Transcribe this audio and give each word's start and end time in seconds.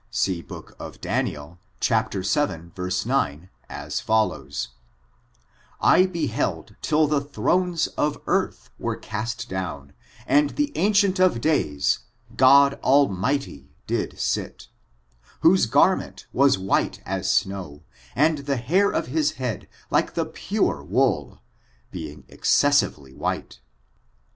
See 0.09 0.41
book 0.41 0.75
of 0.79 0.99
Daniel, 0.99 1.59
chap, 1.79 2.11
vii, 2.11 3.05
9, 3.05 3.49
as 3.69 3.99
follows: 3.99 4.69
"I 5.79 6.07
beheld 6.07 6.75
till 6.81 7.05
the 7.05 7.21
thrones 7.21 7.85
[of 7.85 8.19
earth] 8.25 8.71
were 8.79 8.95
cast 8.95 9.47
down, 9.47 9.93
and 10.25 10.55
the 10.57 10.75
Ancient 10.75 11.19
of 11.19 11.33
I 11.33 11.35
FORTUNES, 11.35 11.37
OF 11.37 11.41
THE 11.43 12.33
NEGRO 12.33 12.47
RACE 12.47 12.71
165 12.79 12.79
days 12.79 12.79
[God 12.81 12.83
Almighty] 13.61 13.69
did 13.85 14.19
sit, 14.19 14.67
whose 15.41 15.67
gannent 15.67 16.25
was 16.33 16.57
white 16.57 17.03
as 17.05 17.27
snow^ 17.27 17.83
and 18.15 18.39
the 18.39 18.57
hair 18.57 18.89
of 18.89 19.05
his 19.05 19.33
head 19.33 19.67
like 19.91 20.15
the 20.15 20.25
pure 20.25 20.83
wool," 20.83 21.43
being 21.91 22.23
excessively 22.27 23.13
white. 23.13 23.59